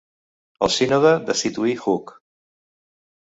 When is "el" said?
0.67-0.71